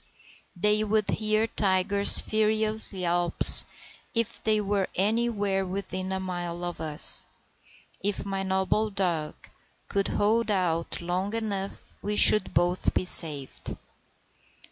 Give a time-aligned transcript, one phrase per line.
[0.55, 3.65] They would hear Tiger's furious yelps
[4.15, 7.27] if they were anywhere within a mile of us.
[8.01, 9.35] If my noble dog
[9.87, 13.77] could hold out long enough we should both be saved.